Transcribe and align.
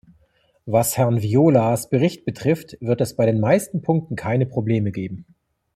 Was 0.65 0.97
Herrn 0.97 1.21
Violas 1.21 1.87
Bericht 1.87 2.25
betrifft, 2.25 2.75
wird 2.81 3.01
es 3.01 3.15
bei 3.15 3.27
den 3.27 3.39
meisten 3.39 3.83
Punkten 3.83 4.15
keine 4.15 4.47
Probleme 4.47 4.91
geben. 4.91 5.27